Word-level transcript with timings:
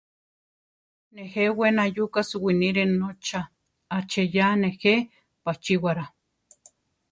Nejé 1.13 1.43
we 1.57 1.67
nayuka 1.75 2.19
suwinire 2.29 2.83
notza, 2.99 3.39
aacheyá 3.95 4.45
nejé 4.61 4.93
pachíwara. 5.43 6.05